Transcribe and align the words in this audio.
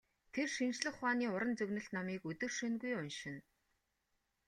Тэр 0.33 0.47
шинжлэх 0.55 0.95
ухааны 0.97 1.25
уран 1.35 1.51
зөгнөлт 1.59 1.89
номыг 1.95 2.21
өдөр 2.31 2.51
шөнөгүй 2.57 2.93
уншина. 3.01 3.41